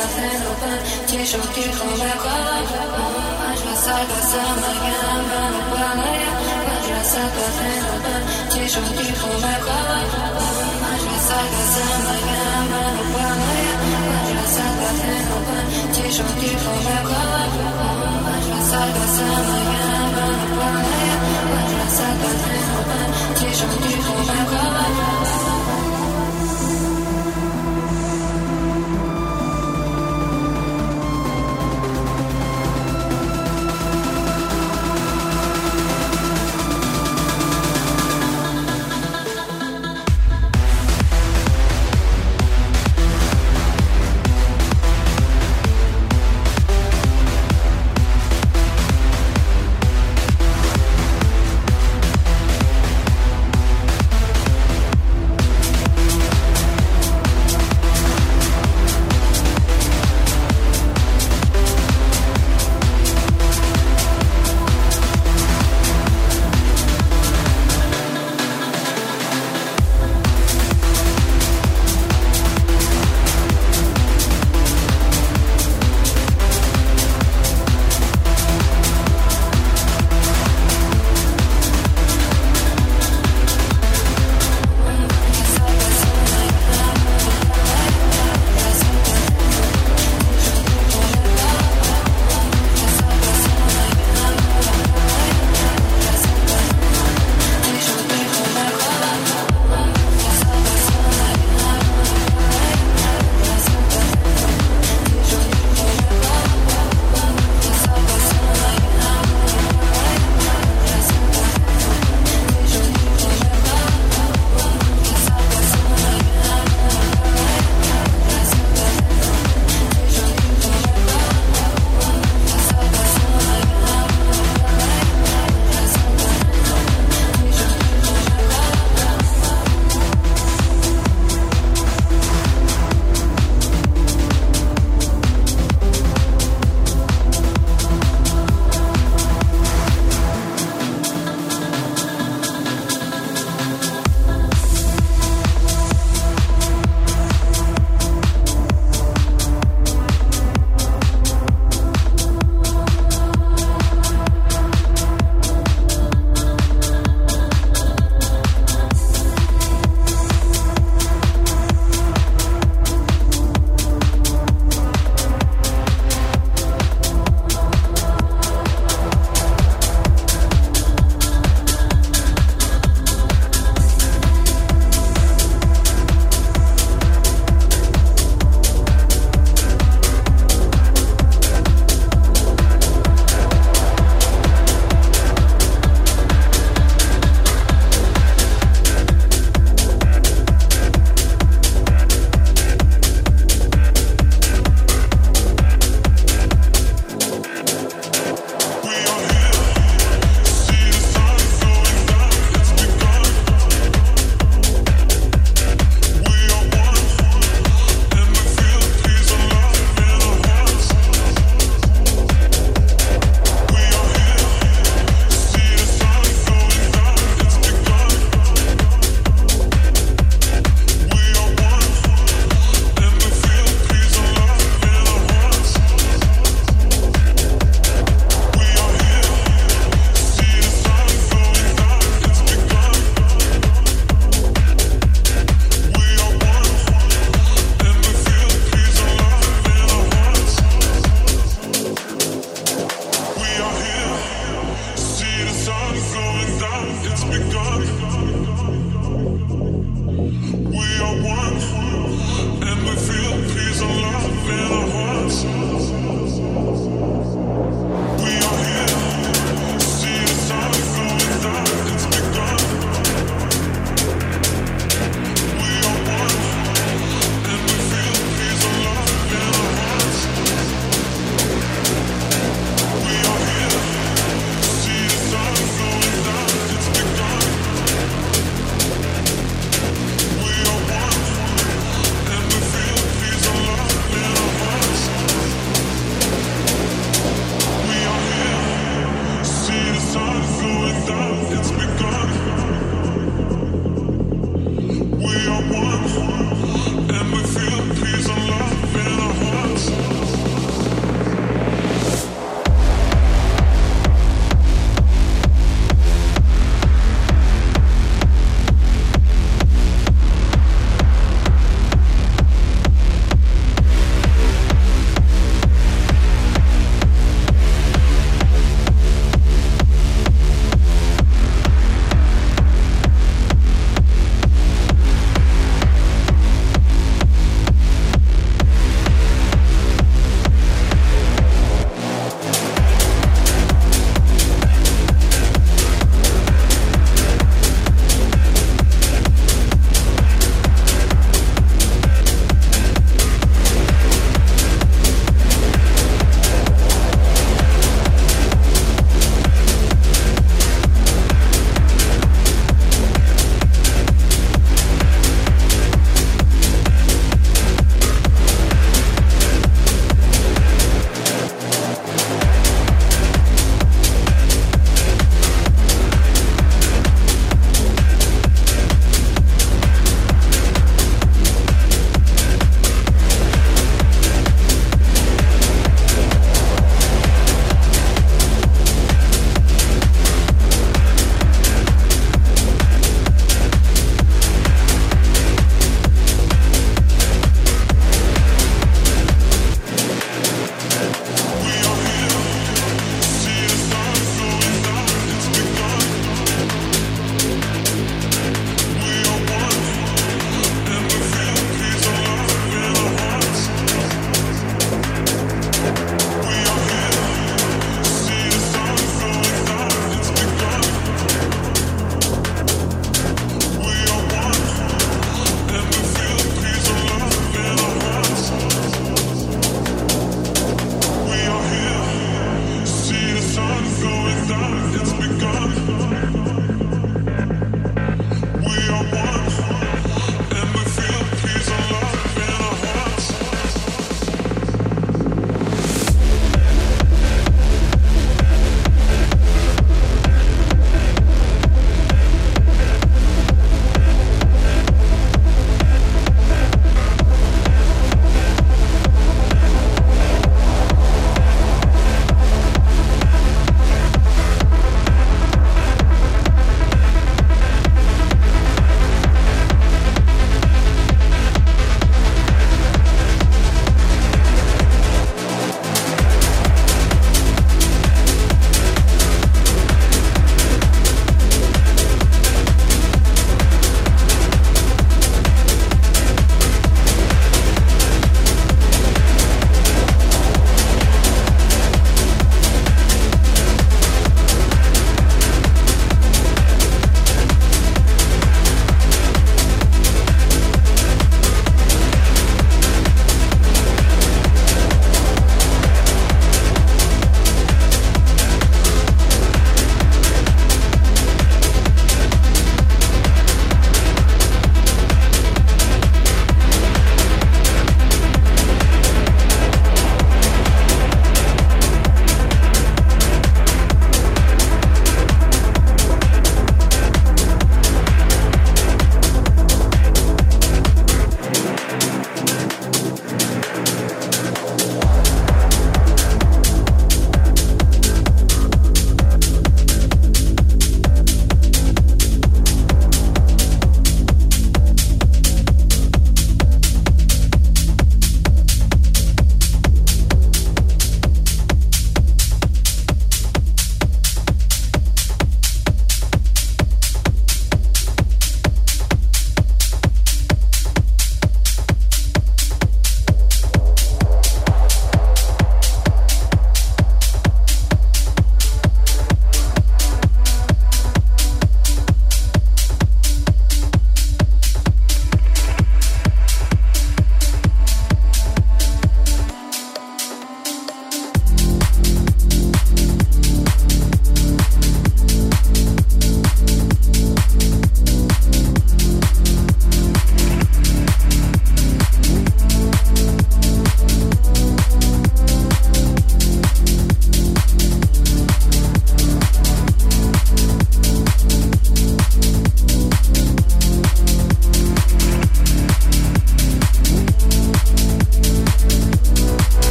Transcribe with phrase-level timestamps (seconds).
[0.00, 0.72] Europa,
[1.06, 2.30] cieszą tylko mleko
[3.40, 6.30] Ważna saka sama gamba upalania
[6.66, 8.14] Ważna saka Europa,
[8.54, 9.76] cieszą tylko mleko
[10.82, 13.74] Ważna saka sama gamba upalania
[14.20, 14.88] Ważna saka
[15.18, 15.56] Europa,
[15.94, 16.24] cieszą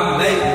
[0.00, 0.49] I'm late.